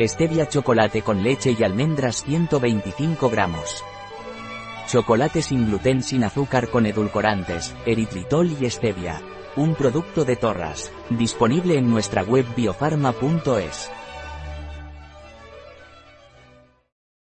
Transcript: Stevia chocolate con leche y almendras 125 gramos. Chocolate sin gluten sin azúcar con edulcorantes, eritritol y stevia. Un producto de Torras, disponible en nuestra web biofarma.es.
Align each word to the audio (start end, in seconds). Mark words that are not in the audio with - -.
Stevia 0.00 0.48
chocolate 0.48 1.02
con 1.02 1.22
leche 1.22 1.54
y 1.56 1.62
almendras 1.62 2.24
125 2.24 3.30
gramos. 3.30 3.84
Chocolate 4.88 5.40
sin 5.40 5.66
gluten 5.66 6.02
sin 6.02 6.24
azúcar 6.24 6.68
con 6.68 6.84
edulcorantes, 6.86 7.72
eritritol 7.86 8.50
y 8.60 8.68
stevia. 8.68 9.22
Un 9.54 9.76
producto 9.76 10.24
de 10.24 10.34
Torras, 10.34 10.90
disponible 11.10 11.78
en 11.78 11.88
nuestra 11.88 12.24
web 12.24 12.44
biofarma.es. 12.56 13.90